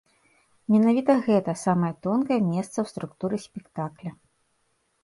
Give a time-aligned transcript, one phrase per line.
[0.75, 4.11] Менавіта гэта самае тонкае месца ў структуры спектакля.